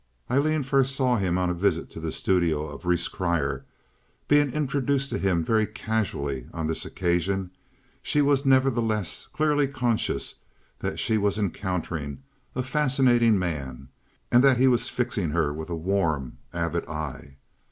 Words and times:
Aileen 0.31 0.63
first 0.63 0.95
saw 0.95 1.17
him 1.17 1.37
on 1.37 1.51
a 1.51 1.53
visit 1.53 1.91
to 1.91 1.99
the 1.99 2.11
studio 2.11 2.67
of 2.67 2.87
Rhees 2.87 3.07
Grier. 3.07 3.65
Being 4.27 4.51
introduced 4.51 5.11
to 5.11 5.19
him 5.19 5.45
very 5.45 5.67
casually 5.67 6.47
on 6.51 6.65
this 6.65 6.85
occasion, 6.85 7.51
she 8.01 8.19
was 8.19 8.43
nevertheless 8.43 9.27
clearly 9.31 9.67
conscious 9.67 10.37
that 10.79 10.99
she 10.99 11.19
was 11.19 11.37
encountering 11.37 12.23
a 12.55 12.63
fascinating 12.63 13.37
man, 13.37 13.89
and 14.31 14.43
that 14.43 14.57
he 14.57 14.67
was 14.67 14.89
fixing 14.89 15.29
her 15.29 15.53
with 15.53 15.69
a 15.69 15.75
warm, 15.75 16.39
avid 16.51 16.87
eye. 16.89 17.37